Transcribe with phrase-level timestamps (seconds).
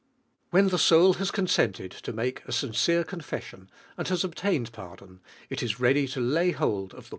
[0.49, 5.19] When I lie soul has consented to mate a sincere confession and has obtained pardon,
[5.47, 7.09] it is ready to lay hold of the